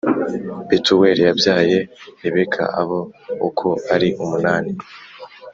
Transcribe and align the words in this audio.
Betuweli 0.69 1.21
yabyaye 1.27 1.77
Rebeka 2.21 2.63
Abo 2.81 2.99
uko 3.47 3.67
ari 3.93 4.09
umunani 4.23 4.71